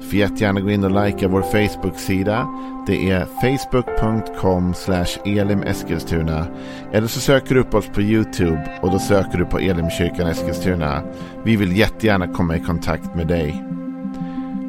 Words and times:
Du 0.00 0.06
får 0.06 0.14
jättegärna 0.14 0.60
gå 0.60 0.70
in 0.70 0.84
och 0.84 1.04
likea 1.04 1.28
vår 1.28 1.42
Facebook-sida. 1.42 2.48
Det 2.86 3.10
är 3.10 3.24
facebook.com 3.24 4.74
elimeskilstuna. 5.24 6.46
Eller 6.92 7.06
så 7.06 7.20
söker 7.20 7.54
du 7.54 7.60
upp 7.60 7.74
oss 7.74 7.86
på 7.86 8.02
YouTube 8.02 8.78
och 8.82 8.90
då 8.90 8.98
söker 8.98 9.38
du 9.38 9.44
på 9.44 9.58
Elimkyrkan 9.58 10.26
Eskilstuna. 10.26 11.02
Vi 11.44 11.56
vill 11.56 11.76
jättegärna 11.76 12.28
komma 12.28 12.56
i 12.56 12.60
kontakt 12.60 13.14
med 13.14 13.26
dig. 13.26 13.64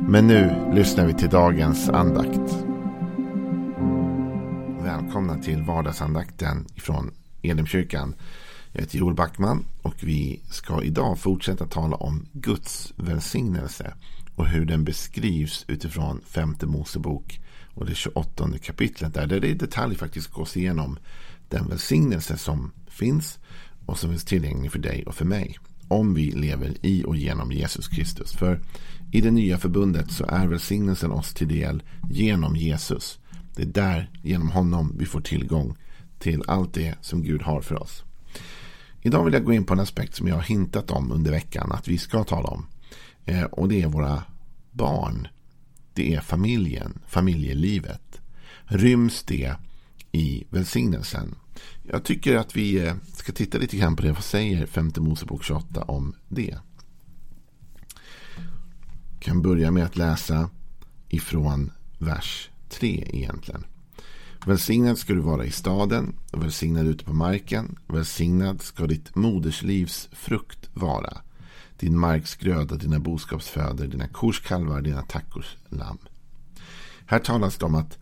Men 0.08 0.28
nu 0.28 0.72
lyssnar 0.74 1.06
vi 1.06 1.14
till 1.14 1.30
dagens 1.30 1.90
andakt. 1.90 2.66
Välkomna 4.84 5.38
till 5.38 5.62
vardagsandakten 5.62 6.66
från 6.78 7.12
Elimkyrkan. 7.42 8.16
Jag 8.74 8.82
heter 8.82 8.98
Joel 8.98 9.16
Backman 9.16 9.66
och 9.82 9.96
vi 10.00 10.40
ska 10.50 10.84
idag 10.84 11.20
fortsätta 11.20 11.66
tala 11.66 11.96
om 11.96 12.26
Guds 12.34 12.94
välsignelse 12.96 13.94
och 14.40 14.48
hur 14.48 14.66
den 14.66 14.84
beskrivs 14.84 15.66
utifrån 15.68 16.22
femte 16.26 16.66
Mosebok 16.66 17.42
och 17.74 17.86
det 17.86 17.96
28 17.96 18.50
kapitlet 18.64 19.14
där, 19.14 19.28
där 19.28 19.40
det 19.40 19.48
i 19.48 19.54
detalj 19.54 19.96
faktiskt 19.96 20.32
gås 20.32 20.58
igenom 20.58 20.98
den 21.50 21.68
välsignelse 21.68 22.38
som 22.38 22.72
finns 22.88 23.40
och 23.86 24.00
som 24.00 24.10
finns 24.10 24.26
tillgänglig 24.26 24.72
för 24.72 24.80
dig 24.80 25.04
och 25.06 25.16
för 25.16 25.26
mig 25.26 25.58
om 25.88 26.14
vi 26.14 26.32
lever 26.32 26.78
i 26.82 27.04
och 27.04 27.16
genom 27.16 27.52
Jesus 27.52 27.88
Kristus. 27.88 28.32
För 28.32 28.60
i 29.12 29.22
det 29.22 29.32
nya 29.32 29.58
förbundet 29.58 30.12
så 30.12 30.26
är 30.26 30.48
välsignelsen 30.48 31.12
oss 31.12 31.34
till 31.34 31.48
del 31.48 31.84
genom 32.10 32.56
Jesus. 32.56 33.20
Det 33.56 33.62
är 33.62 33.66
där, 33.66 34.10
genom 34.24 34.50
honom, 34.50 34.96
vi 35.00 35.06
får 35.06 35.22
tillgång 35.22 35.78
till 36.20 36.44
allt 36.48 36.74
det 36.74 36.96
som 37.02 37.24
Gud 37.24 37.42
har 37.42 37.62
för 37.62 37.82
oss. 37.82 38.04
Idag 39.02 39.26
vill 39.26 39.34
jag 39.34 39.46
gå 39.46 39.54
in 39.54 39.66
på 39.66 39.74
en 39.74 39.80
aspekt 39.80 40.16
som 40.16 40.28
jag 40.28 40.36
har 40.36 40.44
hintat 40.44 40.92
om 40.92 41.12
under 41.12 41.32
veckan 41.32 41.72
att 41.72 41.88
vi 41.88 41.98
ska 41.98 42.24
tala 42.24 42.48
om. 42.48 42.66
Eh, 43.30 43.44
och 43.44 43.70
det 43.70 43.82
är 43.82 43.88
våra 43.88 44.24
barn. 44.72 45.28
Det 45.94 46.16
är 46.16 46.22
familjen, 46.22 47.00
familjelivet. 47.08 48.22
Ryms 48.64 49.24
det 49.24 49.56
i 50.12 50.44
välsignelsen? 50.50 51.36
Jag 51.84 52.04
tycker 52.04 52.36
att 52.36 52.56
vi 52.56 52.88
eh, 52.88 52.96
ska 53.14 53.32
titta 53.32 53.58
lite 53.58 53.78
grann 53.78 53.96
på 53.96 54.04
det. 54.04 54.12
Vad 54.12 54.24
säger 54.24 54.66
femte 54.66 55.02
Mosebok 55.02 55.44
28 55.44 55.82
om 55.84 56.16
det? 56.28 56.58
Jag 59.14 59.20
kan 59.20 59.42
börja 59.42 59.72
med 59.72 59.86
att 59.86 59.98
läsa 59.98 60.50
ifrån 61.10 61.72
vers 61.98 62.50
3 62.70 63.08
egentligen. 63.14 63.66
Välsignad 64.46 64.98
ska 64.98 65.14
du 65.14 65.22
vara 65.22 65.46
i 65.46 65.52
staden 65.52 66.16
och 66.32 66.44
välsignad 66.44 66.88
ute 66.88 67.06
på 67.06 67.14
marken. 67.14 67.78
Välsignad 67.88 68.62
ska 68.62 68.88
ditt 68.88 69.16
moderslivs 69.16 70.10
frukt 70.12 70.70
vara 70.74 71.22
din 71.80 72.00
marks 72.00 72.36
gröda, 72.36 72.76
dina 72.76 73.00
boskapsföder, 73.00 73.88
dina 73.88 74.08
korskalvar, 74.08 74.82
dina 74.82 75.02
tackors 75.02 75.58
lamm. 75.70 75.98
Här 77.06 77.20
talas 77.20 77.58
det 77.58 77.66
om 77.66 77.76
att 77.76 77.98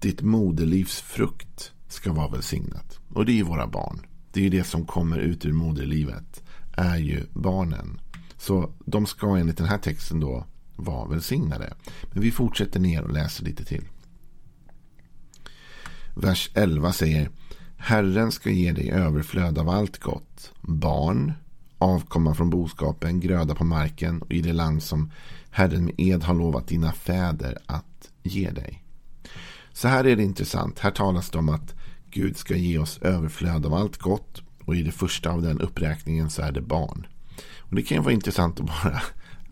ditt 0.00 0.22
moderlivs 0.22 1.00
frukt 1.00 1.72
ska 1.88 2.12
vara 2.12 2.28
välsignat. 2.28 2.98
Och 3.14 3.26
det 3.26 3.32
är 3.32 3.36
ju 3.36 3.42
våra 3.42 3.66
barn. 3.66 4.06
Det 4.32 4.40
är 4.40 4.44
ju 4.44 4.50
det 4.50 4.64
som 4.64 4.86
kommer 4.86 5.18
ut 5.18 5.44
ur 5.44 5.52
moderlivet. 5.52 6.42
Är 6.76 6.96
ju 6.96 7.26
barnen. 7.32 8.00
Så 8.36 8.72
de 8.86 9.06
ska 9.06 9.36
enligt 9.36 9.56
den 9.56 9.68
här 9.68 9.78
texten 9.78 10.20
då 10.20 10.46
vara 10.76 11.08
välsignade. 11.08 11.74
Men 12.12 12.22
vi 12.22 12.30
fortsätter 12.30 12.80
ner 12.80 13.02
och 13.02 13.12
läser 13.12 13.44
lite 13.44 13.64
till. 13.64 13.84
Vers 16.14 16.50
11 16.54 16.92
säger 16.92 17.30
Herren 17.76 18.32
ska 18.32 18.50
ge 18.50 18.72
dig 18.72 18.90
överflöd 18.90 19.58
av 19.58 19.68
allt 19.68 19.98
gott. 19.98 20.52
Barn, 20.60 21.32
avkomma 21.78 22.34
från 22.34 22.50
boskapen, 22.50 23.20
gröda 23.20 23.54
på 23.54 23.64
marken 23.64 24.22
och 24.22 24.32
i 24.32 24.40
det 24.40 24.52
land 24.52 24.82
som 24.82 25.12
Herren 25.50 25.84
med 25.84 25.94
ed 25.98 26.22
har 26.22 26.34
lovat 26.34 26.68
dina 26.68 26.92
fäder 26.92 27.58
att 27.66 28.10
ge 28.22 28.50
dig. 28.50 28.84
Så 29.72 29.88
här 29.88 30.04
är 30.04 30.16
det 30.16 30.22
intressant. 30.22 30.78
Här 30.78 30.90
talas 30.90 31.30
det 31.30 31.38
om 31.38 31.48
att 31.48 31.74
Gud 32.10 32.36
ska 32.36 32.56
ge 32.56 32.78
oss 32.78 32.98
överflöd 32.98 33.66
av 33.66 33.74
allt 33.74 33.98
gott 33.98 34.42
och 34.64 34.76
i 34.76 34.82
det 34.82 34.92
första 34.92 35.30
av 35.30 35.42
den 35.42 35.60
uppräkningen 35.60 36.30
så 36.30 36.42
är 36.42 36.52
det 36.52 36.60
barn. 36.60 37.06
Och 37.58 37.74
Det 37.76 37.82
kan 37.82 37.96
ju 37.96 38.02
vara 38.02 38.14
intressant 38.14 38.60
att 38.60 38.66
bara 38.66 39.02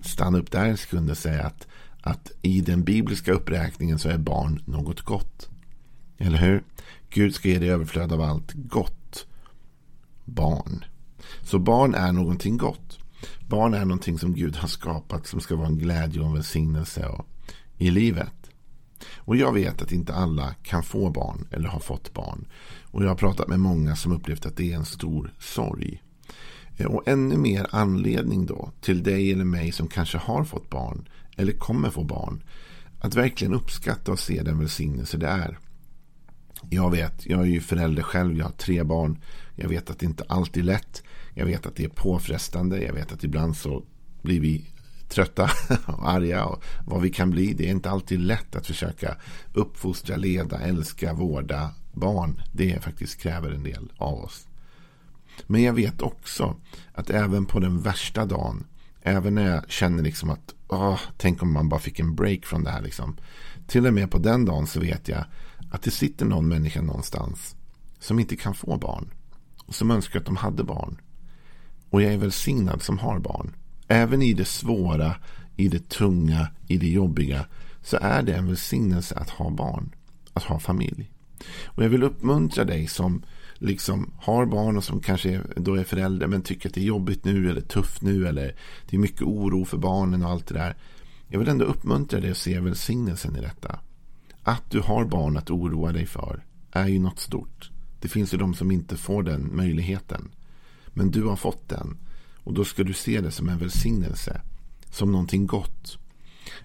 stanna 0.00 0.38
upp 0.38 0.50
där 0.50 0.64
en 0.64 0.76
sekund 0.76 1.10
och 1.10 1.18
säga 1.18 1.46
att, 1.46 1.66
att 2.00 2.32
i 2.42 2.60
den 2.60 2.84
bibliska 2.84 3.32
uppräkningen 3.32 3.98
så 3.98 4.08
är 4.08 4.18
barn 4.18 4.62
något 4.64 5.00
gott. 5.00 5.48
Eller 6.18 6.38
hur? 6.38 6.62
Gud 7.10 7.34
ska 7.34 7.48
ge 7.48 7.58
dig 7.58 7.70
överflöd 7.70 8.12
av 8.12 8.20
allt 8.20 8.52
gott. 8.52 9.26
Barn. 10.24 10.84
Så 11.42 11.58
barn 11.58 11.94
är 11.94 12.12
någonting 12.12 12.56
gott. 12.56 12.98
Barn 13.48 13.74
är 13.74 13.84
någonting 13.84 14.18
som 14.18 14.34
Gud 14.34 14.56
har 14.56 14.68
skapat 14.68 15.26
som 15.26 15.40
ska 15.40 15.56
vara 15.56 15.66
en 15.66 15.78
glädje 15.78 16.20
och 16.20 16.26
en 16.26 16.34
välsignelse 16.34 17.10
i 17.78 17.90
livet. 17.90 18.50
Och 19.14 19.36
jag 19.36 19.52
vet 19.52 19.82
att 19.82 19.92
inte 19.92 20.14
alla 20.14 20.54
kan 20.62 20.82
få 20.82 21.10
barn 21.10 21.48
eller 21.50 21.68
har 21.68 21.80
fått 21.80 22.14
barn. 22.14 22.46
Och 22.82 23.04
jag 23.04 23.08
har 23.08 23.16
pratat 23.16 23.48
med 23.48 23.60
många 23.60 23.96
som 23.96 24.12
upplevt 24.12 24.46
att 24.46 24.56
det 24.56 24.72
är 24.72 24.76
en 24.76 24.84
stor 24.84 25.34
sorg. 25.38 26.02
Eh, 26.76 26.86
och 26.86 27.08
ännu 27.08 27.36
mer 27.36 27.66
anledning 27.70 28.46
då 28.46 28.70
till 28.80 29.02
dig 29.02 29.32
eller 29.32 29.44
mig 29.44 29.72
som 29.72 29.88
kanske 29.88 30.18
har 30.18 30.44
fått 30.44 30.70
barn 30.70 31.08
eller 31.36 31.52
kommer 31.52 31.90
få 31.90 32.04
barn. 32.04 32.42
Att 33.00 33.14
verkligen 33.14 33.54
uppskatta 33.54 34.12
och 34.12 34.18
se 34.18 34.42
den 34.42 34.58
välsignelse 34.58 35.16
det 35.16 35.28
är. 35.28 35.58
Jag 36.70 36.90
vet, 36.90 37.26
jag 37.26 37.40
är 37.40 37.46
ju 37.46 37.60
förälder 37.60 38.02
själv, 38.02 38.38
jag 38.38 38.44
har 38.44 38.52
tre 38.52 38.82
barn. 38.82 39.18
Jag 39.54 39.68
vet 39.68 39.90
att 39.90 39.98
det 39.98 40.06
inte 40.06 40.24
alltid 40.28 40.62
är 40.62 40.66
lätt. 40.66 41.02
Jag 41.38 41.46
vet 41.46 41.66
att 41.66 41.76
det 41.76 41.84
är 41.84 41.88
påfrestande. 41.88 42.82
Jag 42.82 42.92
vet 42.92 43.12
att 43.12 43.24
ibland 43.24 43.56
så 43.56 43.82
blir 44.22 44.40
vi 44.40 44.64
trötta 45.08 45.50
och 45.86 46.10
arga 46.10 46.44
och 46.44 46.64
vad 46.86 47.02
vi 47.02 47.10
kan 47.10 47.30
bli. 47.30 47.52
Det 47.52 47.66
är 47.66 47.70
inte 47.70 47.90
alltid 47.90 48.20
lätt 48.20 48.56
att 48.56 48.66
försöka 48.66 49.16
uppfostra, 49.52 50.16
leda, 50.16 50.58
älska, 50.58 51.12
vårda 51.12 51.70
barn. 51.92 52.42
Det 52.52 52.82
faktiskt 52.82 53.20
kräver 53.20 53.50
en 53.50 53.62
del 53.62 53.92
av 53.96 54.24
oss. 54.24 54.46
Men 55.46 55.62
jag 55.62 55.72
vet 55.72 56.02
också 56.02 56.56
att 56.92 57.10
även 57.10 57.46
på 57.46 57.60
den 57.60 57.80
värsta 57.80 58.26
dagen, 58.26 58.66
även 59.02 59.34
när 59.34 59.50
jag 59.50 59.70
känner 59.70 60.02
liksom 60.02 60.30
att 60.30 60.54
åh, 60.68 61.00
tänk 61.16 61.42
om 61.42 61.52
man 61.52 61.68
bara 61.68 61.80
fick 61.80 62.00
en 62.00 62.14
break 62.14 62.44
från 62.44 62.64
det 62.64 62.70
här. 62.70 62.82
Liksom. 62.82 63.16
Till 63.66 63.86
och 63.86 63.94
med 63.94 64.10
på 64.10 64.18
den 64.18 64.44
dagen 64.44 64.66
så 64.66 64.80
vet 64.80 65.08
jag 65.08 65.24
att 65.70 65.82
det 65.82 65.90
sitter 65.90 66.26
någon 66.26 66.48
människa 66.48 66.82
någonstans 66.82 67.56
som 67.98 68.18
inte 68.18 68.36
kan 68.36 68.54
få 68.54 68.76
barn. 68.76 69.10
Och 69.66 69.74
som 69.74 69.90
önskar 69.90 70.20
att 70.20 70.26
de 70.26 70.36
hade 70.36 70.64
barn. 70.64 71.00
Och 71.90 72.02
jag 72.02 72.12
är 72.12 72.18
välsignad 72.18 72.82
som 72.82 72.98
har 72.98 73.18
barn. 73.18 73.54
Även 73.88 74.22
i 74.22 74.32
det 74.32 74.44
svåra, 74.44 75.16
i 75.56 75.68
det 75.68 75.88
tunga, 75.88 76.48
i 76.66 76.76
det 76.76 76.88
jobbiga 76.88 77.46
så 77.82 77.98
är 78.00 78.22
det 78.22 78.34
en 78.34 78.46
välsignelse 78.46 79.14
att 79.14 79.30
ha 79.30 79.50
barn. 79.50 79.94
Att 80.32 80.42
ha 80.42 80.58
familj. 80.58 81.10
Och 81.64 81.84
jag 81.84 81.88
vill 81.88 82.02
uppmuntra 82.02 82.64
dig 82.64 82.86
som 82.86 83.22
liksom 83.54 84.10
har 84.18 84.46
barn 84.46 84.76
och 84.76 84.84
som 84.84 85.00
kanske 85.00 85.40
då 85.56 85.74
är 85.74 85.84
förälder 85.84 86.26
men 86.26 86.42
tycker 86.42 86.68
att 86.68 86.74
det 86.74 86.80
är 86.80 86.84
jobbigt 86.84 87.24
nu 87.24 87.50
eller 87.50 87.60
tufft 87.60 88.02
nu 88.02 88.28
eller 88.28 88.54
det 88.88 88.96
är 88.96 89.00
mycket 89.00 89.22
oro 89.22 89.64
för 89.64 89.78
barnen 89.78 90.22
och 90.22 90.30
allt 90.30 90.46
det 90.46 90.54
där. 90.54 90.76
Jag 91.28 91.38
vill 91.38 91.48
ändå 91.48 91.64
uppmuntra 91.64 92.20
dig 92.20 92.30
att 92.30 92.36
se 92.36 92.60
välsignelsen 92.60 93.36
i 93.36 93.40
detta. 93.40 93.78
Att 94.42 94.70
du 94.70 94.80
har 94.80 95.04
barn 95.04 95.36
att 95.36 95.50
oroa 95.50 95.92
dig 95.92 96.06
för 96.06 96.44
är 96.72 96.86
ju 96.86 96.98
något 96.98 97.18
stort. 97.18 97.70
Det 98.00 98.08
finns 98.08 98.34
ju 98.34 98.38
de 98.38 98.54
som 98.54 98.70
inte 98.70 98.96
får 98.96 99.22
den 99.22 99.56
möjligheten. 99.56 100.28
Men 100.96 101.10
du 101.10 101.22
har 101.22 101.36
fått 101.36 101.68
den. 101.68 101.96
Och 102.36 102.54
då 102.54 102.64
ska 102.64 102.84
du 102.84 102.92
se 102.92 103.20
det 103.20 103.30
som 103.30 103.48
en 103.48 103.58
välsignelse. 103.58 104.40
Som 104.90 105.12
någonting 105.12 105.46
gott. 105.46 105.98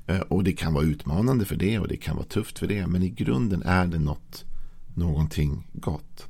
Eh, 0.08 0.20
och 0.20 0.44
det 0.44 0.52
kan 0.52 0.74
vara 0.74 0.84
utmanande 0.84 1.46
för 1.46 1.56
det 1.56 1.80
och 1.80 1.88
det 1.88 1.98
kan 1.98 2.16
vara 2.16 2.26
tufft 2.26 2.60
för 2.60 2.68
det. 2.68 2.88
Men 2.88 3.04
i 3.04 3.10
grunden 3.10 3.64
är 3.64 3.86
det 3.86 4.00
något, 4.00 4.46
någonting 4.96 5.68
gott. 5.74 6.28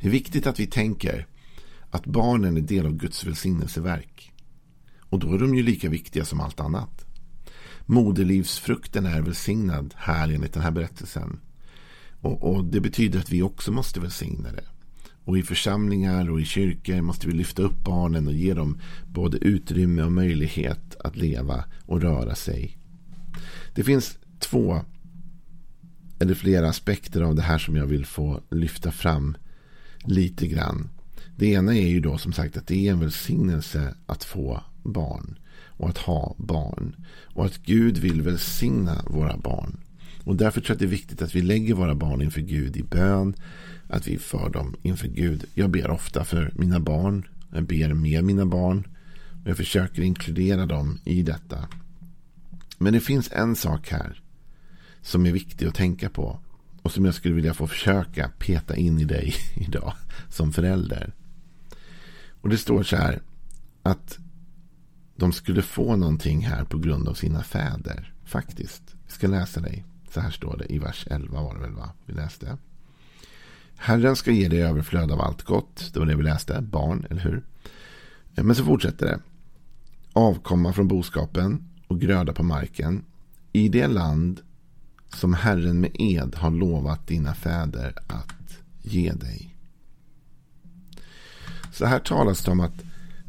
Det 0.00 0.06
är 0.06 0.10
viktigt 0.10 0.46
att 0.46 0.60
vi 0.60 0.66
tänker 0.66 1.26
att 1.90 2.06
barnen 2.06 2.56
är 2.56 2.60
del 2.60 2.86
av 2.86 2.92
Guds 2.92 3.24
välsignelseverk. 3.24 4.32
Och 5.00 5.18
då 5.18 5.34
är 5.34 5.38
de 5.38 5.54
ju 5.54 5.62
lika 5.62 5.88
viktiga 5.88 6.24
som 6.24 6.40
allt 6.40 6.60
annat. 6.60 7.06
Moderlivsfrukten 7.86 9.06
är 9.06 9.22
välsignad 9.22 9.94
här 9.96 10.28
enligt 10.28 10.52
den 10.52 10.62
här 10.62 10.70
berättelsen. 10.70 11.40
Och, 12.20 12.54
och, 12.54 12.64
det 12.64 12.80
betyder 12.80 13.18
att 13.18 13.30
vi 13.30 13.42
också 13.42 13.72
måste 13.72 14.00
välsigna 14.00 14.52
det. 14.52 14.64
Och 15.30 15.38
i 15.38 15.42
församlingar 15.42 16.30
och 16.30 16.40
i 16.40 16.44
kyrkor 16.44 17.00
måste 17.00 17.26
vi 17.26 17.32
lyfta 17.32 17.62
upp 17.62 17.84
barnen 17.84 18.26
och 18.26 18.32
ge 18.32 18.54
dem 18.54 18.78
både 19.06 19.38
utrymme 19.38 20.02
och 20.02 20.12
möjlighet 20.12 20.96
att 21.04 21.16
leva 21.16 21.64
och 21.86 22.02
röra 22.02 22.34
sig. 22.34 22.78
Det 23.74 23.84
finns 23.84 24.18
två 24.38 24.80
eller 26.18 26.34
flera 26.34 26.68
aspekter 26.68 27.20
av 27.22 27.34
det 27.34 27.42
här 27.42 27.58
som 27.58 27.76
jag 27.76 27.86
vill 27.86 28.06
få 28.06 28.40
lyfta 28.50 28.92
fram 28.92 29.36
lite 30.04 30.46
grann. 30.46 30.88
Det 31.36 31.46
ena 31.46 31.76
är 31.76 31.88
ju 31.88 32.00
då 32.00 32.18
som 32.18 32.32
sagt 32.32 32.56
att 32.56 32.66
det 32.66 32.88
är 32.88 32.92
en 32.92 33.00
välsignelse 33.00 33.94
att 34.06 34.24
få 34.24 34.62
barn 34.82 35.38
och 35.66 35.88
att 35.88 35.98
ha 35.98 36.34
barn. 36.38 36.96
Och 37.24 37.46
att 37.46 37.58
Gud 37.58 37.98
vill 37.98 38.22
välsigna 38.22 39.04
våra 39.06 39.36
barn. 39.36 39.80
Och 40.24 40.36
därför 40.36 40.60
tror 40.60 40.70
jag 40.70 40.74
att 40.74 40.78
det 40.78 40.84
är 40.84 40.98
viktigt 40.98 41.22
att 41.22 41.34
vi 41.34 41.42
lägger 41.42 41.74
våra 41.74 41.94
barn 41.94 42.22
inför 42.22 42.40
Gud 42.40 42.76
i 42.76 42.82
bön. 42.82 43.34
Att 43.90 44.06
vi 44.06 44.18
för 44.18 44.50
dem 44.50 44.76
inför 44.82 45.08
Gud. 45.08 45.44
Jag 45.54 45.70
ber 45.70 45.90
ofta 45.90 46.24
för 46.24 46.52
mina 46.56 46.80
barn. 46.80 47.26
Jag 47.52 47.64
ber 47.64 47.94
med 47.94 48.24
mina 48.24 48.46
barn. 48.46 48.88
Jag 49.44 49.56
försöker 49.56 50.02
inkludera 50.02 50.66
dem 50.66 50.98
i 51.04 51.22
detta. 51.22 51.68
Men 52.78 52.92
det 52.92 53.00
finns 53.00 53.30
en 53.32 53.56
sak 53.56 53.88
här. 53.88 54.22
Som 55.02 55.26
är 55.26 55.32
viktig 55.32 55.66
att 55.66 55.74
tänka 55.74 56.10
på. 56.10 56.40
Och 56.82 56.92
som 56.92 57.04
jag 57.04 57.14
skulle 57.14 57.34
vilja 57.34 57.54
få 57.54 57.66
försöka 57.66 58.30
peta 58.38 58.76
in 58.76 58.98
i 58.98 59.04
dig 59.04 59.34
idag. 59.56 59.92
Som 60.28 60.52
förälder. 60.52 61.12
Och 62.40 62.48
det 62.48 62.58
står 62.58 62.82
så 62.82 62.96
här. 62.96 63.22
Att 63.82 64.18
de 65.16 65.32
skulle 65.32 65.62
få 65.62 65.96
någonting 65.96 66.46
här 66.46 66.64
på 66.64 66.78
grund 66.78 67.08
av 67.08 67.14
sina 67.14 67.42
fäder. 67.42 68.14
Faktiskt. 68.24 68.82
Vi 69.06 69.12
ska 69.12 69.26
läsa 69.26 69.60
dig. 69.60 69.84
Så 70.10 70.20
här 70.20 70.30
står 70.30 70.56
det 70.56 70.72
i 70.72 70.78
vers 70.78 71.06
11 71.10 71.42
var 71.42 71.54
det 71.54 71.60
väl 71.60 71.74
va? 71.74 71.92
Vi 72.06 72.12
läste. 72.12 72.58
Herren 73.82 74.16
ska 74.16 74.30
ge 74.30 74.48
dig 74.48 74.62
överflöd 74.62 75.12
av 75.12 75.20
allt 75.20 75.42
gott. 75.42 75.90
Det 75.92 75.98
var 75.98 76.06
det 76.06 76.16
vi 76.16 76.22
läste. 76.22 76.60
Barn, 76.60 77.06
eller 77.10 77.20
hur? 77.20 77.42
Eh, 78.34 78.44
men 78.44 78.56
så 78.56 78.64
fortsätter 78.64 79.06
det. 79.06 79.20
Avkomma 80.12 80.72
från 80.72 80.88
boskapen 80.88 81.64
och 81.86 82.00
gröda 82.00 82.32
på 82.32 82.42
marken. 82.42 83.04
I 83.52 83.68
det 83.68 83.86
land 83.86 84.40
som 85.14 85.34
Herren 85.34 85.80
med 85.80 85.90
ed 85.94 86.34
har 86.34 86.50
lovat 86.50 87.06
dina 87.06 87.34
fäder 87.34 87.94
att 88.06 88.58
ge 88.82 89.12
dig. 89.12 89.56
Så 91.72 91.86
här 91.86 91.98
talas 91.98 92.44
det 92.44 92.50
om 92.50 92.60
att 92.60 92.82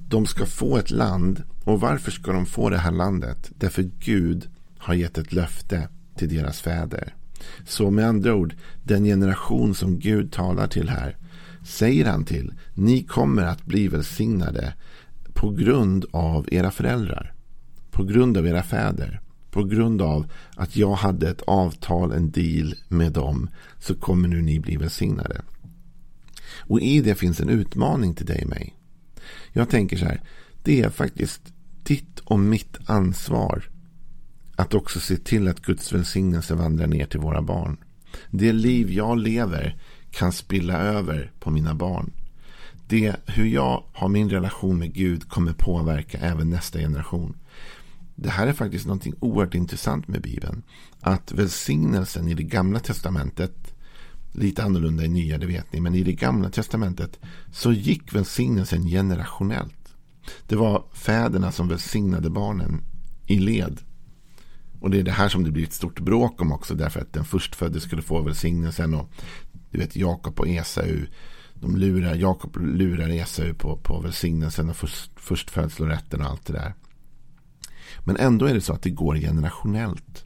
de 0.08 0.26
ska 0.26 0.46
få 0.46 0.78
ett 0.78 0.92
land. 0.92 1.44
Och 1.64 1.80
varför 1.80 2.12
ska 2.12 2.32
de 2.32 2.46
få 2.46 2.70
det 2.70 2.78
här 2.78 2.92
landet? 2.92 3.52
Därför 3.58 3.90
Gud 4.00 4.50
har 4.78 4.94
gett 4.94 5.18
ett 5.18 5.34
löfte 5.34 5.90
till 6.16 6.30
deras 6.36 6.62
fäder. 6.62 7.14
Så 7.66 7.92
med 7.92 8.08
andra 8.08 8.36
ord, 8.36 8.54
den 8.84 9.04
generation 9.04 9.76
som 9.76 10.00
Gud 10.00 10.32
talar 10.32 10.68
till 10.68 10.90
här 10.90 11.18
säger 11.64 12.06
han 12.06 12.26
till. 12.26 12.54
Ni 12.74 13.04
kommer 13.04 13.44
att 13.44 13.66
bli 13.66 13.88
välsignade 13.88 14.74
på 15.34 15.52
grund 15.52 16.06
av 16.12 16.48
era 16.52 16.72
föräldrar. 16.72 17.34
På 17.92 18.04
grund 18.04 18.38
av 18.38 18.48
era 18.48 18.64
fäder. 18.64 19.22
På 19.52 19.64
grund 19.64 20.02
av 20.02 20.32
att 20.56 20.76
jag 20.76 20.94
hade 20.94 21.30
ett 21.30 21.42
avtal, 21.42 22.12
en 22.12 22.32
deal 22.32 22.76
med 22.88 23.12
dem. 23.12 23.50
Så 23.80 23.96
kommer 23.96 24.28
nu 24.28 24.42
ni 24.42 24.60
bli 24.60 24.78
välsignade. 24.78 25.42
Och 26.60 26.82
i 26.82 27.02
det 27.02 27.16
finns 27.16 27.40
en 27.40 27.50
utmaning 27.50 28.14
till 28.14 28.26
dig 28.26 28.44
och 28.44 28.50
mig. 28.50 28.76
Jag 29.54 29.70
tänker 29.70 29.98
så 29.98 30.06
här. 30.06 30.22
Det 30.64 30.82
är 30.82 30.90
faktiskt 30.90 31.42
ditt 31.84 32.20
och 32.20 32.40
mitt 32.40 32.78
ansvar 32.86 33.70
att 34.62 34.74
också 34.74 35.00
se 35.00 35.18
till 35.18 35.48
att 35.48 35.62
Guds 35.62 35.94
välsignelse 35.94 36.56
vandrar 36.56 36.88
ner 36.88 37.06
till 37.06 37.20
våra 37.20 37.42
barn. 37.42 37.78
Det 38.30 38.54
liv 38.54 38.92
jag 38.92 39.18
lever 39.18 39.78
kan 40.12 40.32
spilla 40.32 40.78
över 40.78 41.32
på 41.40 41.52
mina 41.52 41.76
barn. 41.76 42.12
Det 42.88 43.16
hur 43.26 43.46
jag 43.46 43.84
har 43.94 44.10
min 44.10 44.30
relation 44.30 44.78
med 44.78 44.94
Gud 44.94 45.30
kommer 45.30 45.54
påverka 45.54 46.18
även 46.18 46.50
nästa 46.50 46.80
generation. 46.80 47.38
Det 48.16 48.30
här 48.30 48.48
är 48.48 48.54
faktiskt 48.54 48.88
något 48.88 49.06
oerhört 49.20 49.56
intressant 49.56 50.08
med 50.08 50.22
Bibeln. 50.22 50.64
Att 51.00 51.32
välsignelsen 51.32 52.28
i 52.28 52.34
det 52.34 52.44
gamla 52.44 52.80
testamentet, 52.80 53.74
lite 54.32 54.64
annorlunda 54.64 55.04
i 55.04 55.08
nya, 55.08 55.38
det 55.38 55.46
vet 55.46 55.74
ni, 55.74 55.80
men 55.80 55.96
i 55.96 56.04
det 56.04 56.14
gamla 56.14 56.50
testamentet 56.50 57.20
så 57.52 57.72
gick 57.72 58.16
välsignelsen 58.16 58.86
generationellt. 58.88 59.94
Det 60.48 60.56
var 60.56 60.84
fäderna 60.94 61.52
som 61.52 61.68
välsignade 61.68 62.30
barnen 62.30 62.82
i 63.28 63.40
led. 63.40 63.80
Och 64.82 64.90
det 64.90 65.00
är 65.00 65.04
det 65.04 65.12
här 65.12 65.30
som 65.30 65.44
det 65.44 65.52
blir 65.52 65.64
ett 65.64 65.74
stort 65.74 66.00
bråk 66.00 66.42
om 66.42 66.52
också. 66.52 66.76
Därför 66.76 67.00
att 67.00 67.14
den 67.14 67.26
förstfödde 67.26 67.80
skulle 67.80 68.02
få 68.02 68.22
välsignelsen. 68.22 68.94
Och 68.94 69.12
du 69.72 69.78
vet 69.78 69.96
Jakob 69.96 70.40
och 70.40 70.48
Esau. 70.48 71.06
De 71.54 71.78
lurar, 71.78 72.16
Jakob 72.16 72.58
lurar 72.58 73.10
Esau 73.10 73.54
på, 73.54 73.78
på 73.78 74.00
välsignelsen 74.00 74.70
och 74.70 74.76
först, 74.76 75.12
förstfödslorätten 75.16 76.22
och 76.22 76.28
allt 76.28 76.46
det 76.46 76.54
där. 76.54 76.74
Men 78.04 78.18
ändå 78.18 78.46
är 78.46 78.54
det 78.54 78.62
så 78.62 78.74
att 78.74 78.82
det 78.82 78.90
går 78.90 79.16
generationellt. 79.16 80.26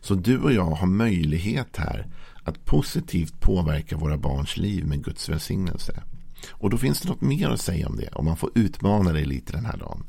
Så 0.00 0.14
du 0.14 0.38
och 0.38 0.52
jag 0.52 0.70
har 0.70 0.86
möjlighet 0.86 1.76
här 1.76 2.06
att 2.44 2.64
positivt 2.64 3.40
påverka 3.40 3.96
våra 3.96 4.18
barns 4.18 4.56
liv 4.56 4.86
med 4.86 5.04
Guds 5.04 5.28
välsignelse. 5.28 6.02
Och 6.50 6.70
då 6.70 6.78
finns 6.78 7.00
det 7.00 7.08
något 7.08 7.20
mer 7.20 7.48
att 7.48 7.60
säga 7.60 7.88
om 7.88 7.96
det. 7.96 8.08
Om 8.08 8.24
man 8.24 8.36
får 8.36 8.50
utmana 8.54 9.12
dig 9.12 9.24
lite 9.24 9.52
den 9.52 9.66
här 9.66 9.76
dagen. 9.76 10.06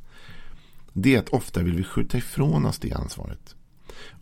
Det 0.94 1.16
är 1.16 1.20
att 1.20 1.30
ofta 1.30 1.64
vill 1.64 1.76
vi 1.76 1.84
skjuta 1.84 2.18
ifrån 2.18 2.66
oss 2.66 2.80
det 2.80 2.94
ansvaret. 2.94 3.56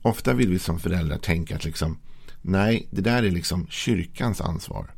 Ofta 0.01 0.33
vill 0.33 0.50
vi 0.50 0.59
som 0.59 0.79
föräldrar 0.79 1.18
tänka 1.18 1.56
att 1.56 1.65
liksom, 1.65 1.97
nej, 2.41 2.88
det 2.91 3.01
där 3.01 3.24
är 3.24 3.31
liksom 3.31 3.68
kyrkans 3.69 4.41
ansvar. 4.41 4.94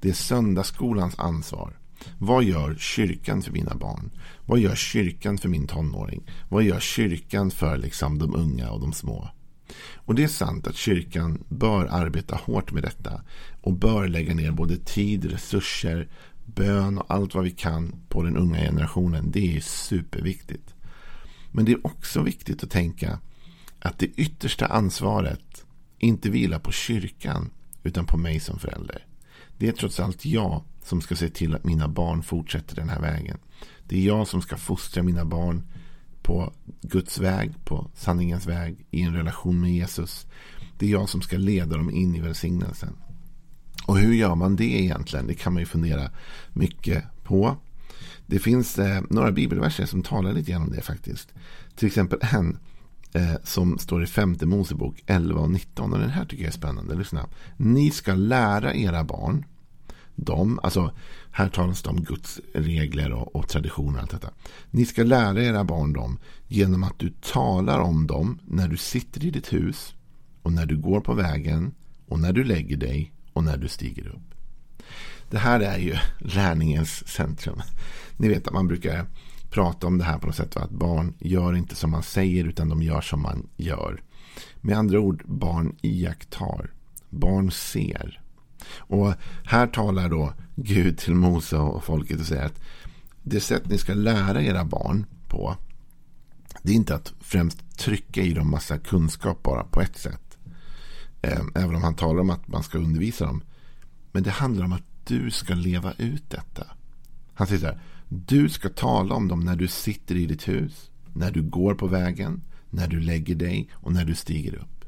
Det 0.00 0.08
är 0.08 0.12
söndagsskolans 0.12 1.18
ansvar. 1.18 1.76
Vad 2.18 2.44
gör 2.44 2.76
kyrkan 2.78 3.42
för 3.42 3.52
mina 3.52 3.74
barn? 3.74 4.10
Vad 4.46 4.58
gör 4.58 4.74
kyrkan 4.74 5.38
för 5.38 5.48
min 5.48 5.66
tonåring? 5.66 6.22
Vad 6.48 6.62
gör 6.62 6.80
kyrkan 6.80 7.50
för 7.50 7.76
liksom 7.76 8.18
de 8.18 8.34
unga 8.34 8.70
och 8.70 8.80
de 8.80 8.92
små? 8.92 9.28
Och 9.94 10.14
det 10.14 10.24
är 10.24 10.28
sant 10.28 10.66
att 10.66 10.76
kyrkan 10.76 11.44
bör 11.48 11.86
arbeta 11.86 12.36
hårt 12.36 12.72
med 12.72 12.82
detta 12.82 13.22
och 13.60 13.72
bör 13.72 14.08
lägga 14.08 14.34
ner 14.34 14.50
både 14.50 14.76
tid, 14.76 15.24
resurser, 15.24 16.08
bön 16.44 16.98
och 16.98 17.06
allt 17.08 17.34
vad 17.34 17.44
vi 17.44 17.50
kan 17.50 17.94
på 18.08 18.22
den 18.22 18.36
unga 18.36 18.58
generationen. 18.58 19.30
Det 19.30 19.56
är 19.56 19.60
superviktigt. 19.60 20.74
Men 21.52 21.64
det 21.64 21.72
är 21.72 21.86
också 21.86 22.22
viktigt 22.22 22.64
att 22.64 22.70
tänka 22.70 23.18
att 23.80 23.98
det 23.98 24.06
yttersta 24.06 24.66
ansvaret 24.66 25.64
inte 25.98 26.30
vilar 26.30 26.58
på 26.58 26.72
kyrkan 26.72 27.50
utan 27.82 28.06
på 28.06 28.16
mig 28.16 28.40
som 28.40 28.58
förälder. 28.58 29.06
Det 29.58 29.68
är 29.68 29.72
trots 29.72 30.00
allt 30.00 30.24
jag 30.24 30.62
som 30.82 31.00
ska 31.00 31.16
se 31.16 31.28
till 31.28 31.54
att 31.54 31.64
mina 31.64 31.88
barn 31.88 32.22
fortsätter 32.22 32.76
den 32.76 32.88
här 32.88 33.00
vägen. 33.00 33.38
Det 33.84 33.96
är 33.96 34.06
jag 34.06 34.28
som 34.28 34.42
ska 34.42 34.56
fostra 34.56 35.02
mina 35.02 35.24
barn 35.24 35.62
på 36.22 36.52
Guds 36.82 37.18
väg, 37.18 37.52
på 37.64 37.90
sanningens 37.94 38.46
väg, 38.46 38.86
i 38.90 39.02
en 39.02 39.14
relation 39.14 39.60
med 39.60 39.72
Jesus. 39.72 40.26
Det 40.78 40.86
är 40.86 40.90
jag 40.90 41.08
som 41.08 41.22
ska 41.22 41.36
leda 41.36 41.76
dem 41.76 41.90
in 41.90 42.14
i 42.14 42.20
välsignelsen. 42.20 42.96
Och 43.86 43.98
hur 43.98 44.14
gör 44.14 44.34
man 44.34 44.56
det 44.56 44.82
egentligen? 44.82 45.26
Det 45.26 45.34
kan 45.34 45.52
man 45.52 45.62
ju 45.62 45.66
fundera 45.66 46.10
mycket 46.52 47.04
på. 47.24 47.56
Det 48.26 48.38
finns 48.38 48.78
eh, 48.78 49.02
några 49.10 49.32
bibelverser 49.32 49.86
som 49.86 50.02
talar 50.02 50.32
lite 50.32 50.50
grann 50.50 50.62
om 50.62 50.70
det 50.70 50.82
faktiskt. 50.82 51.32
Till 51.76 51.86
exempel 51.86 52.18
en 52.22 52.58
eh, 53.12 53.34
som 53.44 53.78
står 53.78 54.02
i 54.02 54.06
femte 54.06 54.46
Mosebok 54.46 55.02
11 55.06 55.40
och 55.40 55.50
19. 55.50 55.92
Och 55.92 55.98
den 55.98 56.10
här 56.10 56.24
tycker 56.24 56.42
jag 56.44 56.48
är 56.48 56.56
spännande. 56.58 56.94
Lyssna. 56.94 57.26
Ni 57.56 57.90
ska 57.90 58.14
lära 58.14 58.74
era 58.74 59.04
barn 59.04 59.44
dem. 60.14 60.60
Alltså, 60.62 60.92
här 61.30 61.48
talas 61.48 61.82
det 61.82 61.90
om 61.90 62.04
Guds 62.04 62.40
regler 62.54 63.12
och, 63.12 63.36
och 63.36 63.48
traditioner 63.48 63.94
och 63.94 64.02
allt 64.02 64.10
detta. 64.10 64.30
Ni 64.70 64.86
ska 64.86 65.02
lära 65.02 65.42
era 65.42 65.64
barn 65.64 65.92
dem 65.92 66.18
genom 66.46 66.82
att 66.82 66.98
du 66.98 67.10
talar 67.10 67.78
om 67.80 68.06
dem 68.06 68.38
när 68.46 68.68
du 68.68 68.76
sitter 68.76 69.24
i 69.24 69.30
ditt 69.30 69.52
hus 69.52 69.94
och 70.42 70.52
när 70.52 70.66
du 70.66 70.76
går 70.76 71.00
på 71.00 71.14
vägen 71.14 71.74
och 72.08 72.20
när 72.20 72.32
du 72.32 72.44
lägger 72.44 72.76
dig 72.76 73.12
och 73.32 73.44
när 73.44 73.56
du 73.56 73.68
stiger 73.68 74.08
upp. 74.08 74.34
Det 75.30 75.38
här 75.38 75.60
är 75.60 75.78
ju 75.78 75.96
lärningens 76.18 77.08
centrum. 77.08 77.62
Ni 78.16 78.28
vet 78.28 78.46
att 78.46 78.54
man 78.54 78.68
brukar 78.68 79.06
prata 79.50 79.86
om 79.86 79.98
det 79.98 80.04
här 80.04 80.18
på 80.18 80.26
något 80.26 80.36
sätt. 80.36 80.56
Att 80.56 80.70
barn 80.70 81.14
gör 81.18 81.56
inte 81.56 81.74
som 81.74 81.90
man 81.90 82.02
säger 82.02 82.44
utan 82.44 82.68
de 82.68 82.82
gör 82.82 83.00
som 83.00 83.22
man 83.22 83.46
gör. 83.56 84.02
Med 84.60 84.78
andra 84.78 85.00
ord, 85.00 85.22
barn 85.26 85.76
iakttar. 85.82 86.70
Barn 87.08 87.50
ser. 87.50 88.20
Och 88.76 89.14
här 89.44 89.66
talar 89.66 90.08
då 90.08 90.32
Gud 90.56 90.98
till 90.98 91.14
Mose 91.14 91.56
och 91.56 91.84
folket 91.84 92.20
och 92.20 92.26
säger 92.26 92.46
att 92.46 92.60
det 93.22 93.40
sätt 93.40 93.62
ni 93.68 93.78
ska 93.78 93.94
lära 93.94 94.42
era 94.42 94.64
barn 94.64 95.06
på 95.28 95.56
det 96.62 96.72
är 96.72 96.76
inte 96.76 96.94
att 96.94 97.12
främst 97.20 97.78
trycka 97.78 98.22
i 98.22 98.32
dem 98.32 98.50
massa 98.50 98.78
kunskap 98.78 99.42
bara 99.42 99.64
på 99.64 99.80
ett 99.80 99.98
sätt. 99.98 100.38
Ehm, 101.22 101.52
även 101.54 101.74
om 101.74 101.82
han 101.82 101.94
talar 101.94 102.20
om 102.20 102.30
att 102.30 102.48
man 102.48 102.62
ska 102.62 102.78
undervisa 102.78 103.26
dem. 103.26 103.42
Men 104.12 104.22
det 104.22 104.30
handlar 104.30 104.64
om 104.64 104.72
att 104.72 104.82
du 105.04 105.30
ska 105.30 105.54
leva 105.54 105.92
ut 105.98 106.30
detta. 106.30 106.66
Han 107.34 107.46
säger 107.46 107.60
så 107.60 107.66
här. 107.66 107.80
Du 108.12 108.48
ska 108.48 108.68
tala 108.68 109.14
om 109.14 109.28
dem 109.28 109.40
när 109.40 109.56
du 109.56 109.68
sitter 109.68 110.14
i 110.14 110.26
ditt 110.26 110.48
hus. 110.48 110.90
När 111.12 111.30
du 111.30 111.42
går 111.42 111.74
på 111.74 111.86
vägen. 111.86 112.42
När 112.70 112.88
du 112.88 113.00
lägger 113.00 113.34
dig 113.34 113.68
och 113.72 113.92
när 113.92 114.04
du 114.04 114.14
stiger 114.14 114.54
upp. 114.54 114.84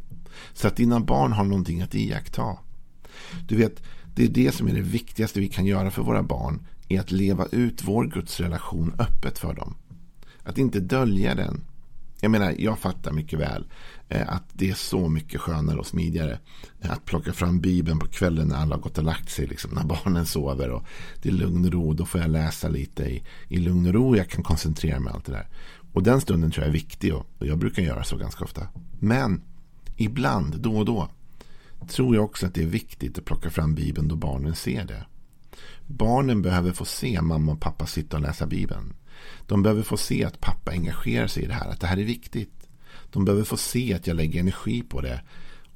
Så 0.53 0.69
att 0.69 0.77
dina 0.77 1.01
barn 1.01 1.33
har 1.33 1.45
någonting 1.45 1.83
att 1.83 1.95
iaktta. 1.95 2.57
Du 3.49 3.57
vet, 3.57 3.83
det 4.15 4.25
är 4.25 4.29
det 4.29 4.53
som 4.53 4.69
är 4.69 4.75
det 4.75 4.81
viktigaste 4.81 5.41
vi 5.41 5.49
kan 5.49 5.67
göra 5.67 5.91
för 5.91 6.03
våra 6.03 6.23
barn. 6.23 6.67
Är 6.89 7.01
att 7.01 7.11
leva 7.11 7.47
ut 7.53 7.85
vår 7.85 8.07
gudsrelation 8.07 8.95
öppet 8.99 9.39
för 9.39 9.55
dem. 9.55 9.75
Att 10.43 10.59
inte 10.59 10.81
dölja 10.81 11.35
den. 11.35 11.65
Jag 12.25 12.31
menar, 12.31 12.55
jag 12.59 12.79
fattar 12.79 13.13
mycket 13.13 13.39
väl 13.39 13.65
eh, 14.09 14.33
att 14.33 14.45
det 14.53 14.71
är 14.71 14.75
så 14.75 15.09
mycket 15.09 15.41
skönare 15.41 15.79
och 15.79 15.87
smidigare 15.87 16.39
eh, 16.81 16.91
att 16.91 17.05
plocka 17.05 17.33
fram 17.33 17.61
Bibeln 17.61 17.99
på 17.99 18.07
kvällen 18.07 18.49
när 18.49 18.57
alla 18.57 18.75
har 18.75 18.83
gått 18.83 18.99
och 18.99 19.05
lagt 19.05 19.31
sig, 19.31 19.47
liksom, 19.47 19.71
när 19.75 19.85
barnen 19.85 20.27
sover 20.27 20.71
och 20.71 20.85
det 21.23 21.29
är 21.29 21.33
lugn 21.33 21.65
och 21.65 21.73
ro. 21.73 21.93
Då 21.93 22.05
får 22.05 22.21
jag 22.21 22.31
läsa 22.31 22.69
lite 22.69 23.03
i, 23.05 23.23
i 23.49 23.57
lugn 23.57 23.87
och 23.87 23.93
ro 23.93 24.09
och 24.09 24.17
jag 24.17 24.29
kan 24.29 24.43
koncentrera 24.43 25.01
mig 25.01 25.13
allt 25.13 25.25
det 25.25 25.33
där. 25.33 25.49
Och 25.93 26.03
den 26.03 26.21
stunden 26.21 26.51
tror 26.51 26.63
jag 26.63 26.69
är 26.69 26.73
viktig 26.73 27.15
och, 27.15 27.27
och 27.39 27.47
jag 27.47 27.59
brukar 27.59 27.83
göra 27.83 28.05
så 28.05 28.17
ganska 28.17 28.45
ofta. 28.45 28.69
Men 29.01 29.43
ibland, 29.97 30.61
då 30.61 30.77
och 30.77 30.85
då, 30.85 31.09
tror 31.89 32.15
jag 32.15 32.25
också 32.25 32.47
att 32.47 32.55
det 32.55 32.63
är 32.63 32.67
viktigt 32.67 33.19
att 33.19 33.25
plocka 33.25 33.51
fram 33.51 33.75
Bibeln 33.75 34.09
då 34.09 34.17
barnen 34.17 34.55
ser 34.55 34.85
det. 34.85 35.07
Barnen 35.87 36.43
behöver 36.43 36.73
få 36.73 36.85
se 36.85 37.23
mamma 37.23 37.53
och 37.53 37.61
pappa 37.61 37.87
sitta 37.87 38.17
och 38.17 38.23
läsa 38.23 38.47
Bibeln. 38.47 38.95
De 39.47 39.63
behöver 39.63 39.83
få 39.83 39.97
se 39.97 40.25
att 40.25 40.41
pappa 40.41 40.71
engagerar 40.71 41.27
sig 41.27 41.43
i 41.43 41.47
det 41.47 41.55
här, 41.55 41.71
att 41.71 41.81
det 41.81 41.87
här 41.87 41.99
är 41.99 42.05
viktigt. 42.05 42.69
De 43.11 43.25
behöver 43.25 43.45
få 43.45 43.57
se 43.57 43.95
att 43.95 44.07
jag 44.07 44.17
lägger 44.17 44.41
energi 44.41 44.83
på 44.83 45.01
det. 45.01 45.23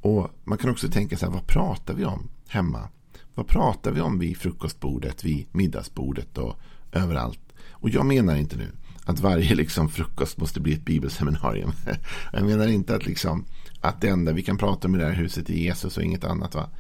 Och 0.01 0.31
man 0.45 0.59
kan 0.59 0.71
också 0.71 0.89
tänka 0.89 1.17
så 1.17 1.27
här, 1.27 1.33
vad 1.33 1.47
pratar 1.47 1.95
vi 1.95 2.05
om 2.05 2.29
hemma? 2.49 2.89
Vad 3.35 3.47
pratar 3.47 3.93
vi 3.93 4.01
om 4.01 4.19
vid 4.19 4.37
frukostbordet, 4.37 5.25
vid 5.25 5.47
middagsbordet 5.53 6.39
och 6.39 6.57
överallt? 6.93 7.41
Och 7.71 7.91
jag 7.91 8.07
menar 8.07 8.37
inte 8.37 8.57
nu 8.57 8.73
att 9.05 9.21
varje 9.21 9.55
liksom 9.55 9.89
frukost 9.89 10.39
måste 10.39 10.61
bli 10.61 10.73
ett 10.73 10.85
bibelseminarium. 10.85 11.73
Jag 12.33 12.45
menar 12.45 12.67
inte 12.67 12.97
att, 12.97 13.07
liksom, 13.07 13.45
att 13.81 14.01
det 14.01 14.09
enda 14.09 14.33
vi 14.33 14.43
kan 14.43 14.59
prata 14.59 14.89
om 14.89 14.95
i 14.95 14.99
det 14.99 15.05
här 15.05 15.13
huset 15.13 15.51
är 15.51 15.55
Jesus 15.55 15.97
och 15.97 16.03
inget 16.03 16.25
annat. 16.25 16.55
Va? 16.55 16.71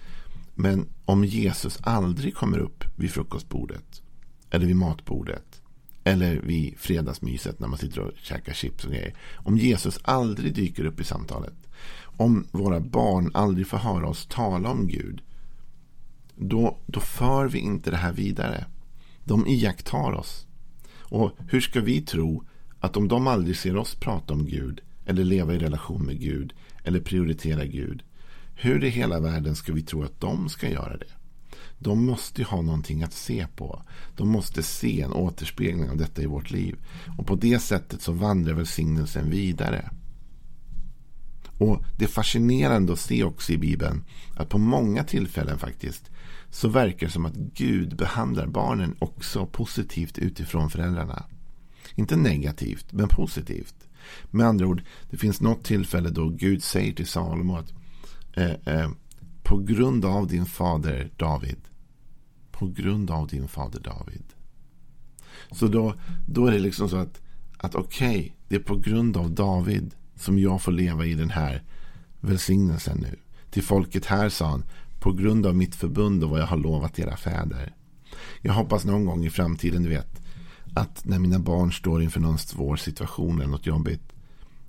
Men 0.54 0.88
om 1.04 1.24
Jesus 1.24 1.78
aldrig 1.82 2.34
kommer 2.34 2.58
upp 2.58 2.84
vid 2.96 3.10
frukostbordet 3.10 4.02
eller 4.50 4.66
vid 4.66 4.76
matbordet 4.76 5.62
eller 6.06 6.40
vid 6.40 6.78
fredagsmyset 6.78 7.60
när 7.60 7.68
man 7.68 7.78
sitter 7.78 8.00
och 8.00 8.12
käkar 8.22 8.52
chips 8.52 8.84
och 8.84 8.90
grejer. 8.90 9.14
Om 9.34 9.58
Jesus 9.58 9.98
aldrig 10.02 10.54
dyker 10.54 10.84
upp 10.84 11.00
i 11.00 11.04
samtalet. 11.04 11.54
Om 12.16 12.46
våra 12.52 12.80
barn 12.80 13.30
aldrig 13.34 13.66
får 13.66 13.78
höra 13.78 14.08
oss 14.08 14.26
tala 14.26 14.70
om 14.70 14.88
Gud. 14.88 15.22
Då, 16.34 16.78
då 16.86 17.00
för 17.00 17.48
vi 17.48 17.58
inte 17.58 17.90
det 17.90 17.96
här 17.96 18.12
vidare. 18.12 18.64
De 19.24 19.46
iakttar 19.46 20.12
oss. 20.12 20.46
Och 20.98 21.32
hur 21.48 21.60
ska 21.60 21.80
vi 21.80 22.00
tro 22.00 22.44
att 22.80 22.96
om 22.96 23.08
de 23.08 23.26
aldrig 23.26 23.56
ser 23.56 23.76
oss 23.76 23.94
prata 23.94 24.34
om 24.34 24.46
Gud 24.46 24.80
eller 25.06 25.24
leva 25.24 25.54
i 25.54 25.58
relation 25.58 26.06
med 26.06 26.20
Gud 26.20 26.52
eller 26.84 27.00
prioritera 27.00 27.64
Gud. 27.64 28.02
Hur 28.54 28.84
i 28.84 28.88
hela 28.88 29.20
världen 29.20 29.56
ska 29.56 29.72
vi 29.72 29.82
tro 29.82 30.02
att 30.02 30.20
de 30.20 30.48
ska 30.48 30.70
göra 30.70 30.96
det? 30.96 31.15
De 31.78 32.06
måste 32.06 32.42
ha 32.42 32.62
någonting 32.62 33.02
att 33.02 33.12
se 33.12 33.46
på. 33.56 33.82
De 34.16 34.28
måste 34.28 34.62
se 34.62 35.00
en 35.00 35.12
återspegling 35.12 35.90
av 35.90 35.96
detta 35.96 36.22
i 36.22 36.26
vårt 36.26 36.50
liv. 36.50 36.76
Och 37.18 37.26
på 37.26 37.34
det 37.34 37.58
sättet 37.58 38.02
så 38.02 38.12
vandrar 38.12 38.54
välsignelsen 38.54 39.30
vidare. 39.30 39.90
Och 41.58 41.84
Det 41.98 42.04
är 42.04 42.08
fascinerande 42.08 42.92
att 42.92 42.98
se 42.98 43.24
också 43.24 43.52
i 43.52 43.58
Bibeln 43.58 44.04
att 44.36 44.48
på 44.48 44.58
många 44.58 45.04
tillfällen 45.04 45.58
faktiskt 45.58 46.10
så 46.50 46.68
verkar 46.68 47.06
det 47.06 47.12
som 47.12 47.26
att 47.26 47.36
Gud 47.36 47.96
behandlar 47.96 48.46
barnen 48.46 48.96
också 48.98 49.46
positivt 49.46 50.18
utifrån 50.18 50.70
föräldrarna. 50.70 51.24
Inte 51.94 52.16
negativt, 52.16 52.92
men 52.92 53.08
positivt. 53.08 53.74
Med 54.30 54.46
andra 54.46 54.66
ord, 54.66 54.82
det 55.10 55.16
finns 55.16 55.40
något 55.40 55.64
tillfälle 55.64 56.10
då 56.10 56.28
Gud 56.28 56.62
säger 56.62 56.92
till 56.92 57.06
Salomo 57.06 57.56
att 57.56 57.72
eh, 58.32 58.74
eh, 58.74 58.90
på 59.46 59.58
grund 59.58 60.04
av 60.04 60.26
din 60.26 60.46
fader 60.46 61.10
David. 61.16 61.58
På 62.50 62.66
grund 62.66 63.10
av 63.10 63.26
din 63.26 63.48
fader 63.48 63.80
David. 63.80 64.22
Så 65.50 65.66
då, 65.66 65.94
då 66.26 66.46
är 66.46 66.52
det 66.52 66.58
liksom 66.58 66.88
så 66.88 66.96
att, 66.96 67.20
att 67.56 67.74
okej, 67.74 68.18
okay, 68.18 68.32
det 68.48 68.56
är 68.56 68.60
på 68.60 68.76
grund 68.76 69.16
av 69.16 69.30
David 69.30 69.94
som 70.14 70.38
jag 70.38 70.62
får 70.62 70.72
leva 70.72 71.06
i 71.06 71.14
den 71.14 71.30
här 71.30 71.62
välsignelsen 72.20 72.98
nu. 72.98 73.16
Till 73.50 73.62
folket 73.62 74.06
här 74.06 74.28
sa 74.28 74.48
han, 74.48 74.64
på 75.00 75.12
grund 75.12 75.46
av 75.46 75.56
mitt 75.56 75.74
förbund 75.74 76.24
och 76.24 76.30
vad 76.30 76.40
jag 76.40 76.46
har 76.46 76.56
lovat 76.56 76.98
era 76.98 77.16
fäder. 77.16 77.74
Jag 78.42 78.52
hoppas 78.52 78.84
någon 78.84 79.04
gång 79.04 79.24
i 79.24 79.30
framtiden, 79.30 79.82
du 79.82 79.88
vet, 79.88 80.20
att 80.74 81.04
när 81.04 81.18
mina 81.18 81.38
barn 81.38 81.72
står 81.72 82.02
inför 82.02 82.20
någon 82.20 82.38
svår 82.38 82.76
situation 82.76 83.40
eller 83.40 83.50
något 83.50 83.66
jobbigt, 83.66 84.12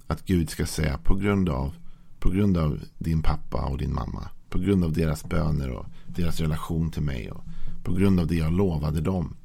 att 0.07 0.25
Gud 0.25 0.49
ska 0.49 0.65
säga 0.65 0.97
på 0.97 1.15
grund 1.15 1.49
av, 1.49 1.75
på 2.19 2.29
grund 2.29 2.57
av 2.57 2.79
din 2.97 3.21
pappa 3.21 3.65
och 3.65 3.77
din 3.77 3.93
mamma, 3.93 4.29
på 4.49 4.59
grund 4.59 4.83
av 4.83 4.93
deras 4.93 5.23
böner 5.23 5.69
och 5.69 5.85
deras 6.07 6.39
relation 6.39 6.91
till 6.91 7.01
mig 7.01 7.31
och 7.31 7.43
på 7.83 7.93
grund 7.93 8.19
av 8.19 8.27
det 8.27 8.35
jag 8.35 8.53
lovade 8.53 9.01
dem 9.01 9.35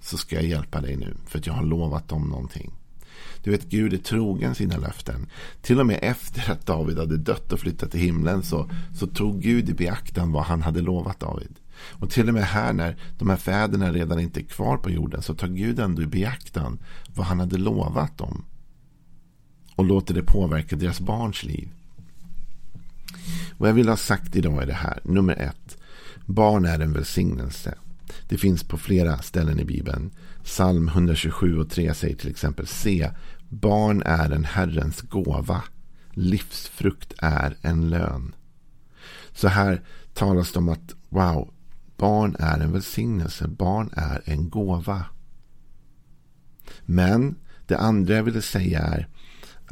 så 0.00 0.16
ska 0.16 0.36
jag 0.36 0.44
hjälpa 0.44 0.80
dig 0.80 0.96
nu 0.96 1.14
för 1.26 1.38
att 1.38 1.46
jag 1.46 1.54
har 1.54 1.64
lovat 1.64 2.08
dem 2.08 2.22
någonting. 2.22 2.72
Du 3.42 3.50
vet, 3.50 3.68
Gud 3.68 3.92
är 3.92 3.98
trogen 3.98 4.54
sina 4.54 4.76
löften. 4.76 5.26
Till 5.62 5.80
och 5.80 5.86
med 5.86 5.98
efter 6.02 6.52
att 6.52 6.66
David 6.66 6.98
hade 6.98 7.16
dött 7.16 7.52
och 7.52 7.60
flyttat 7.60 7.90
till 7.90 8.00
himlen 8.00 8.42
så, 8.42 8.70
så 8.94 9.06
tog 9.06 9.40
Gud 9.40 9.68
i 9.68 9.74
beaktan 9.74 10.32
vad 10.32 10.44
han 10.44 10.62
hade 10.62 10.80
lovat 10.80 11.20
David. 11.20 11.56
Och 11.74 12.10
till 12.10 12.28
och 12.28 12.34
med 12.34 12.44
här 12.44 12.72
när 12.72 12.96
de 13.18 13.30
här 13.30 13.36
fäderna 13.36 13.92
redan 13.92 14.20
inte 14.20 14.40
är 14.40 14.44
kvar 14.44 14.76
på 14.76 14.90
jorden 14.90 15.22
så 15.22 15.34
tar 15.34 15.48
Gud 15.48 15.78
ändå 15.78 16.02
i 16.02 16.06
beaktan 16.06 16.78
vad 17.14 17.26
han 17.26 17.40
hade 17.40 17.58
lovat 17.58 18.18
dem. 18.18 18.44
Och 19.76 19.84
låter 19.84 20.14
det 20.14 20.22
påverka 20.22 20.76
deras 20.76 21.00
barns 21.00 21.44
liv. 21.44 21.68
Vad 23.58 23.68
jag 23.68 23.74
vill 23.74 23.88
ha 23.88 23.96
sagt 23.96 24.36
idag 24.36 24.62
är 24.62 24.66
det 24.66 24.72
här. 24.72 25.00
Nummer 25.04 25.36
ett. 25.36 25.78
Barn 26.26 26.64
är 26.64 26.80
en 26.80 26.92
välsignelse. 26.92 27.74
Det 28.28 28.38
finns 28.38 28.64
på 28.64 28.78
flera 28.78 29.18
ställen 29.18 29.60
i 29.60 29.64
Bibeln. 29.64 30.10
Psalm 30.44 30.88
127 30.88 31.58
och 31.58 31.70
3 31.70 31.94
säger 31.94 32.16
till 32.16 32.30
exempel 32.30 32.66
Se, 32.66 33.10
barn 33.48 34.02
är 34.06 34.30
en 34.30 34.44
Herrens 34.44 35.00
gåva. 35.00 35.62
Livsfrukt 36.10 37.14
är 37.18 37.56
en 37.60 37.90
lön. 37.90 38.34
Så 39.32 39.48
här 39.48 39.82
talas 40.14 40.52
det 40.52 40.58
om 40.58 40.68
att 40.68 40.94
wow, 41.08 41.50
barn 41.96 42.36
är 42.38 42.60
en 42.60 42.72
välsignelse. 42.72 43.48
Barn 43.48 43.90
är 43.92 44.22
en 44.24 44.50
gåva. 44.50 45.04
Men 46.84 47.34
det 47.66 47.78
andra 47.78 48.14
jag 48.14 48.22
ville 48.22 48.42
säga 48.42 48.80
är 48.80 49.08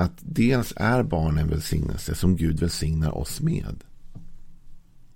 att 0.01 0.19
dels 0.21 0.73
är 0.77 1.03
barn 1.03 1.39
en 1.39 1.49
välsignelse 1.49 2.15
som 2.15 2.37
Gud 2.37 2.61
välsignar 2.61 3.11
oss 3.11 3.41
med. 3.41 3.85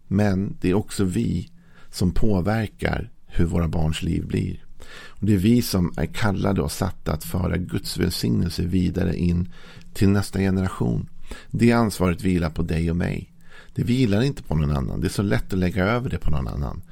Men 0.09 0.57
det 0.61 0.71
är 0.71 0.75
också 0.75 1.05
vi 1.05 1.51
som 1.91 2.11
påverkar 2.11 3.11
hur 3.27 3.45
våra 3.45 3.69
barns 3.69 4.03
liv 4.03 4.27
blir. 4.27 4.65
Och 5.07 5.27
Det 5.27 5.35
är 5.35 5.39
vi 5.39 5.63
som 5.63 5.93
är 5.97 6.07
kallade 6.07 6.63
och 6.63 6.73
satta 6.73 7.13
att 7.13 7.25
föra 7.25 7.57
Guds 7.57 7.99
välsignelse 7.99 8.63
vidare 8.63 9.17
in 9.17 9.53
till 9.93 10.09
nästa 10.09 10.39
generation. 10.39 11.09
Det 11.51 11.73
ansvaret 11.73 12.23
vilar 12.23 12.51
på 12.51 12.63
dig 12.63 12.91
och 12.91 12.97
mig. 12.97 13.33
Det 13.75 13.83
vilar 13.83 14.23
inte 14.23 14.43
på 14.43 14.55
någon 14.55 14.77
annan. 14.77 15.01
Det 15.01 15.07
är 15.07 15.09
så 15.09 15.23
lätt 15.23 15.53
att 15.53 15.59
lägga 15.59 15.85
över 15.85 16.11
det 16.11 16.19
på 16.19 16.31
någon 16.31 16.49
annan. 16.49 16.83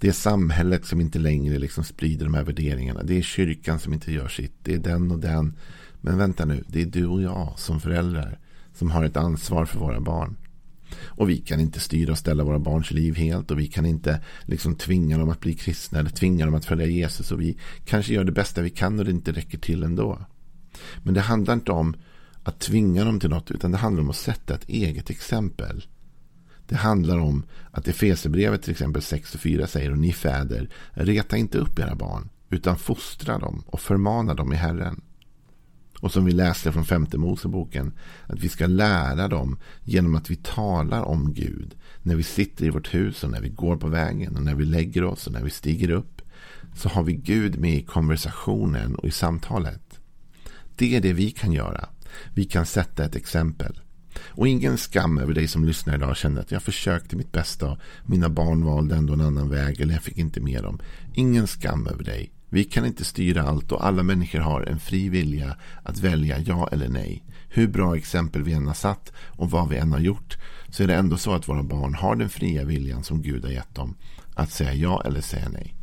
Det 0.00 0.08
är 0.08 0.12
samhället 0.12 0.84
som 0.84 1.00
inte 1.00 1.18
längre 1.18 1.58
liksom 1.58 1.84
sprider 1.84 2.24
de 2.24 2.34
här 2.34 2.44
värderingarna. 2.44 3.02
Det 3.02 3.18
är 3.18 3.22
kyrkan 3.22 3.78
som 3.78 3.92
inte 3.92 4.12
gör 4.12 4.28
sitt. 4.28 4.54
Det 4.62 4.74
är 4.74 4.78
den 4.78 5.10
och 5.10 5.18
den. 5.18 5.54
Men 6.04 6.18
vänta 6.18 6.44
nu, 6.44 6.64
det 6.66 6.82
är 6.82 6.86
du 6.86 7.06
och 7.06 7.22
jag 7.22 7.54
som 7.56 7.80
föräldrar 7.80 8.38
som 8.74 8.90
har 8.90 9.04
ett 9.04 9.16
ansvar 9.16 9.64
för 9.64 9.78
våra 9.78 10.00
barn. 10.00 10.36
Och 11.02 11.30
vi 11.30 11.36
kan 11.36 11.60
inte 11.60 11.80
styra 11.80 12.12
och 12.12 12.18
ställa 12.18 12.44
våra 12.44 12.58
barns 12.58 12.90
liv 12.90 13.16
helt 13.16 13.50
och 13.50 13.58
vi 13.58 13.66
kan 13.66 13.86
inte 13.86 14.20
liksom 14.42 14.74
tvinga 14.74 15.18
dem 15.18 15.30
att 15.30 15.40
bli 15.40 15.54
kristna 15.54 15.98
eller 15.98 16.10
tvinga 16.10 16.44
dem 16.46 16.54
att 16.54 16.64
följa 16.64 16.86
Jesus 16.86 17.32
och 17.32 17.40
vi 17.40 17.58
kanske 17.84 18.14
gör 18.14 18.24
det 18.24 18.32
bästa 18.32 18.62
vi 18.62 18.70
kan 18.70 18.98
och 18.98 19.04
det 19.04 19.10
inte 19.10 19.32
räcker 19.32 19.58
till 19.58 19.82
ändå. 19.82 20.18
Men 21.02 21.14
det 21.14 21.20
handlar 21.20 21.54
inte 21.54 21.72
om 21.72 21.96
att 22.42 22.58
tvinga 22.58 23.04
dem 23.04 23.20
till 23.20 23.30
något 23.30 23.50
utan 23.50 23.70
det 23.70 23.78
handlar 23.78 24.02
om 24.02 24.10
att 24.10 24.16
sätta 24.16 24.54
ett 24.54 24.68
eget 24.68 25.10
exempel. 25.10 25.86
Det 26.68 26.76
handlar 26.76 27.18
om 27.18 27.44
att 27.70 27.88
Efesierbrevet 27.88 28.62
till 28.62 28.70
exempel 28.70 29.02
6 29.02 29.34
och 29.34 29.40
4 29.40 29.66
säger 29.66 29.90
och 29.90 29.98
ni 29.98 30.12
fäder 30.12 30.68
reta 30.92 31.36
inte 31.36 31.58
upp 31.58 31.78
era 31.78 31.94
barn 31.94 32.28
utan 32.50 32.76
fostra 32.78 33.38
dem 33.38 33.62
och 33.66 33.80
förmana 33.80 34.34
dem 34.34 34.52
i 34.52 34.56
Herren. 34.56 35.00
Och 36.00 36.12
som 36.12 36.24
vi 36.24 36.32
läste 36.32 36.72
från 36.72 36.84
femte 36.84 37.18
Moseboken. 37.18 37.92
Att 38.26 38.40
vi 38.40 38.48
ska 38.48 38.66
lära 38.66 39.28
dem 39.28 39.58
genom 39.82 40.14
att 40.14 40.30
vi 40.30 40.36
talar 40.36 41.02
om 41.02 41.34
Gud. 41.34 41.74
När 42.02 42.16
vi 42.16 42.22
sitter 42.22 42.64
i 42.64 42.70
vårt 42.70 42.94
hus 42.94 43.24
och 43.24 43.30
när 43.30 43.40
vi 43.40 43.48
går 43.48 43.76
på 43.76 43.88
vägen 43.88 44.36
och 44.36 44.42
när 44.42 44.54
vi 44.54 44.64
lägger 44.64 45.04
oss 45.04 45.26
och 45.26 45.32
när 45.32 45.42
vi 45.42 45.50
stiger 45.50 45.90
upp. 45.90 46.22
Så 46.74 46.88
har 46.88 47.02
vi 47.02 47.12
Gud 47.12 47.58
med 47.58 47.74
i 47.74 47.82
konversationen 47.82 48.94
och 48.94 49.08
i 49.08 49.10
samtalet. 49.10 50.00
Det 50.76 50.96
är 50.96 51.00
det 51.00 51.12
vi 51.12 51.30
kan 51.30 51.52
göra. 51.52 51.88
Vi 52.34 52.44
kan 52.44 52.66
sätta 52.66 53.04
ett 53.04 53.16
exempel. 53.16 53.80
Och 54.20 54.48
ingen 54.48 54.78
skam 54.78 55.18
över 55.18 55.34
dig 55.34 55.48
som 55.48 55.64
lyssnar 55.64 55.94
idag 55.94 56.10
och 56.10 56.16
känner 56.16 56.40
att 56.40 56.50
jag 56.50 56.62
försökte 56.62 57.16
mitt 57.16 57.32
bästa 57.32 57.78
mina 58.06 58.28
barn 58.28 58.64
valde 58.64 58.96
ändå 58.96 59.12
en 59.12 59.20
annan 59.20 59.50
väg 59.50 59.80
eller 59.80 59.94
jag 59.94 60.02
fick 60.02 60.18
inte 60.18 60.40
med 60.40 60.62
dem. 60.62 60.78
Ingen 61.14 61.46
skam 61.46 61.86
över 61.86 62.04
dig. 62.04 62.33
Vi 62.54 62.64
kan 62.64 62.86
inte 62.86 63.04
styra 63.04 63.42
allt 63.42 63.72
och 63.72 63.86
alla 63.86 64.02
människor 64.02 64.38
har 64.38 64.62
en 64.62 64.78
fri 64.78 65.08
vilja 65.08 65.56
att 65.82 65.98
välja 65.98 66.38
ja 66.38 66.68
eller 66.72 66.88
nej. 66.88 67.24
Hur 67.48 67.68
bra 67.68 67.96
exempel 67.96 68.42
vi 68.42 68.52
än 68.52 68.66
har 68.66 68.74
satt 68.74 69.12
och 69.16 69.50
vad 69.50 69.68
vi 69.68 69.76
än 69.76 69.92
har 69.92 70.00
gjort 70.00 70.36
så 70.68 70.82
är 70.82 70.86
det 70.86 70.94
ändå 70.94 71.16
så 71.16 71.32
att 71.34 71.48
våra 71.48 71.62
barn 71.62 71.94
har 71.94 72.16
den 72.16 72.28
fria 72.28 72.64
viljan 72.64 73.04
som 73.04 73.22
Gud 73.22 73.44
har 73.44 73.50
gett 73.50 73.74
dem 73.74 73.94
att 74.34 74.50
säga 74.50 74.74
ja 74.74 75.02
eller 75.04 75.20
säga 75.20 75.48
nej. 75.48 75.74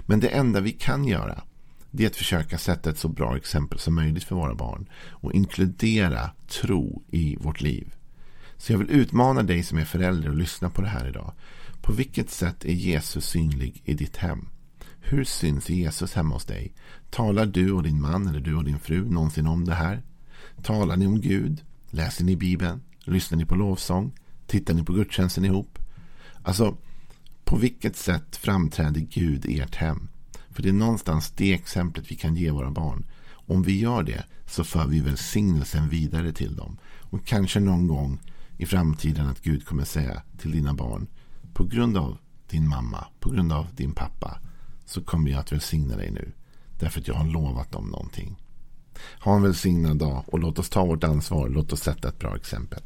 Men 0.00 0.20
det 0.20 0.28
enda 0.28 0.60
vi 0.60 0.72
kan 0.72 1.04
göra 1.04 1.42
Det 1.90 2.04
är 2.04 2.06
att 2.06 2.16
försöka 2.16 2.58
sätta 2.58 2.90
ett 2.90 2.98
så 2.98 3.08
bra 3.08 3.36
exempel 3.36 3.78
som 3.78 3.94
möjligt 3.94 4.24
för 4.24 4.36
våra 4.36 4.54
barn. 4.54 4.88
Och 5.10 5.32
inkludera 5.32 6.30
tro 6.48 7.02
i 7.10 7.36
vårt 7.36 7.60
liv. 7.60 7.94
Så 8.56 8.72
jag 8.72 8.78
vill 8.78 8.90
utmana 8.90 9.42
dig 9.42 9.62
som 9.62 9.78
är 9.78 9.84
förälder 9.84 10.28
och 10.28 10.36
lyssna 10.36 10.70
på 10.70 10.82
det 10.82 10.88
här 10.88 11.08
idag. 11.08 11.32
På 11.82 11.92
vilket 11.92 12.30
sätt 12.30 12.64
är 12.64 12.72
Jesus 12.72 13.26
synlig 13.26 13.82
i 13.84 13.94
ditt 13.94 14.16
hem? 14.16 14.48
Hur 15.08 15.24
syns 15.24 15.68
Jesus 15.68 16.14
hemma 16.14 16.34
hos 16.34 16.44
dig? 16.44 16.74
Talar 17.10 17.46
du 17.46 17.72
och 17.72 17.82
din 17.82 18.00
man 18.00 18.28
eller 18.28 18.40
du 18.40 18.54
och 18.54 18.64
din 18.64 18.78
fru 18.78 19.10
någonsin 19.10 19.46
om 19.46 19.64
det 19.64 19.74
här? 19.74 20.02
Talar 20.62 20.96
ni 20.96 21.06
om 21.06 21.20
Gud? 21.20 21.64
Läser 21.90 22.24
ni 22.24 22.36
Bibeln? 22.36 22.80
Lyssnar 23.04 23.38
ni 23.38 23.46
på 23.46 23.54
lovsång? 23.54 24.12
Tittar 24.46 24.74
ni 24.74 24.84
på 24.84 24.92
gudstjänsten 24.92 25.44
ihop? 25.44 25.78
Alltså, 26.42 26.76
på 27.44 27.56
vilket 27.56 27.96
sätt 27.96 28.36
framträder 28.36 29.00
Gud 29.00 29.46
i 29.46 29.60
ert 29.60 29.74
hem? 29.74 30.08
För 30.50 30.62
det 30.62 30.68
är 30.68 30.72
någonstans 30.72 31.30
det 31.30 31.54
exemplet 31.54 32.10
vi 32.10 32.16
kan 32.16 32.36
ge 32.36 32.50
våra 32.50 32.70
barn. 32.70 33.04
Om 33.30 33.62
vi 33.62 33.78
gör 33.78 34.02
det 34.02 34.24
så 34.46 34.64
för 34.64 34.86
vi 34.86 35.00
välsignelsen 35.00 35.88
vidare 35.88 36.32
till 36.32 36.56
dem. 36.56 36.78
Och 37.00 37.26
kanske 37.26 37.60
någon 37.60 37.86
gång 37.86 38.20
i 38.58 38.66
framtiden 38.66 39.26
att 39.26 39.42
Gud 39.42 39.66
kommer 39.66 39.84
säga 39.84 40.22
till 40.38 40.50
dina 40.50 40.74
barn. 40.74 41.06
På 41.52 41.64
grund 41.64 41.96
av 41.96 42.18
din 42.50 42.68
mamma, 42.68 43.06
på 43.20 43.30
grund 43.30 43.52
av 43.52 43.66
din 43.74 43.92
pappa. 43.92 44.40
Så 44.86 45.02
kommer 45.02 45.30
jag 45.30 45.40
att 45.40 45.52
välsigna 45.52 45.96
dig 45.96 46.10
nu. 46.10 46.32
Därför 46.78 47.00
att 47.00 47.08
jag 47.08 47.14
har 47.14 47.26
lovat 47.26 47.72
dem 47.72 47.86
någonting. 47.86 48.36
Ha 49.20 49.36
en 49.36 49.42
välsignad 49.42 49.96
dag 49.96 50.24
och 50.26 50.38
låt 50.38 50.58
oss 50.58 50.70
ta 50.70 50.84
vårt 50.84 51.04
ansvar. 51.04 51.48
Låt 51.48 51.72
oss 51.72 51.80
sätta 51.82 52.08
ett 52.08 52.18
bra 52.18 52.36
exempel. 52.36 52.82